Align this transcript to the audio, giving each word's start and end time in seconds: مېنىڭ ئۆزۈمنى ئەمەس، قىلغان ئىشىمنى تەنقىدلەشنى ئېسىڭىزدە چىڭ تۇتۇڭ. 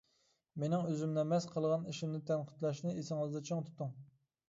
مېنىڭ 0.63 0.87
ئۆزۈمنى 0.91 1.21
ئەمەس، 1.25 1.47
قىلغان 1.53 1.87
ئىشىمنى 1.93 2.25
تەنقىدلەشنى 2.33 2.99
ئېسىڭىزدە 2.99 3.47
چىڭ 3.51 3.67
تۇتۇڭ. 3.71 3.99